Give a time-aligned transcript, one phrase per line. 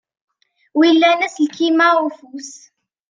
[0.77, 2.51] Wilan aselkim-a ufus?